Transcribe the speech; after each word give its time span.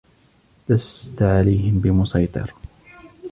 لَسْتَ 0.69 1.21
عَلَيْهِمْ 1.23 1.79
بِمُصَيْطِرٍ 1.79 2.51